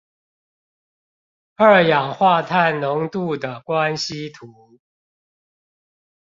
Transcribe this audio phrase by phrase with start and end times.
[1.57, 4.79] 二氧化碳濃度的關係圖